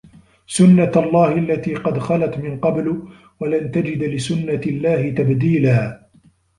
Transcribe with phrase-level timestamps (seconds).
[0.47, 3.03] سُنَّةَ اللَّهِ الَّتي قَد خَلَت مِن قَبلُ
[3.39, 6.07] وَلَن تَجِدَ لِسُنَّةِ اللَّهِ تَبديلًا